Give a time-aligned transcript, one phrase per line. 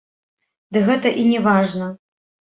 [0.77, 1.91] Ды гэта і не важна.